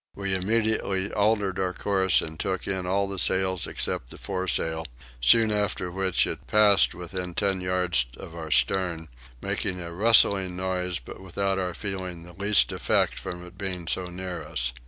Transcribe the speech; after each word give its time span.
We 0.15 0.33
immediately 0.33 1.11
altered 1.13 1.59
our 1.59 1.73
course 1.75 2.21
and 2.23 2.39
took 2.39 2.65
in 2.67 2.87
all 2.87 3.07
the 3.07 3.19
sails 3.19 3.67
except 3.67 4.09
the 4.09 4.17
foresail, 4.17 4.87
soon 5.21 5.51
after 5.51 5.91
which 5.91 6.25
it 6.25 6.47
passed 6.47 6.95
within 6.95 7.35
ten 7.35 7.61
yards 7.61 8.07
of 8.17 8.33
our 8.33 8.49
stern, 8.49 9.09
making 9.43 9.79
a 9.79 9.93
rustling 9.93 10.55
noise 10.55 10.97
but 10.97 11.19
without 11.21 11.59
our 11.59 11.75
feeling 11.75 12.23
the 12.23 12.33
least 12.33 12.71
effect 12.71 13.19
from 13.19 13.45
its 13.45 13.57
being 13.57 13.87
so 13.87 14.05
near 14.05 14.41
us. 14.41 14.73